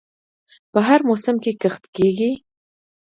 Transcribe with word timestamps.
په 0.71 0.79
هر 0.87 0.99
موسم 1.09 1.35
کې 1.43 1.51
کښت 1.61 1.83
کیږي. 1.95 2.31